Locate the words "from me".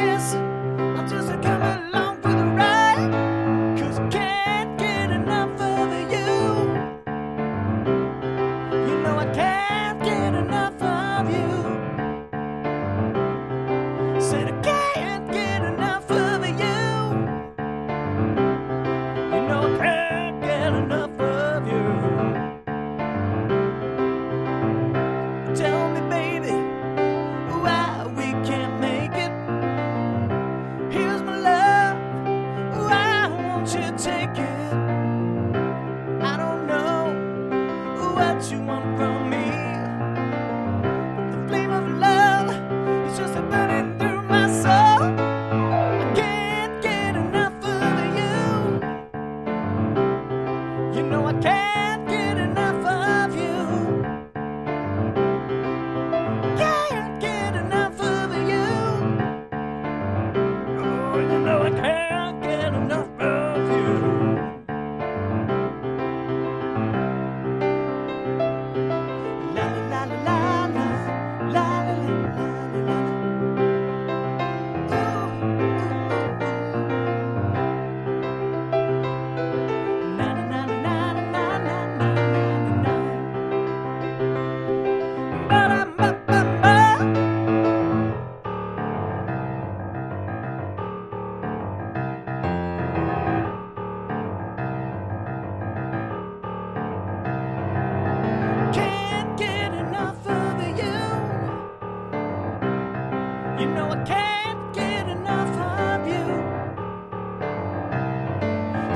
38.98-39.46